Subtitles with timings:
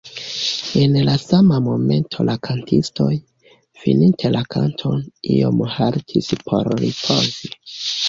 [0.83, 3.11] En la sama momento la kantistoj,
[3.83, 5.07] fininte la kanton,
[5.39, 7.59] iom haltis por ripozi.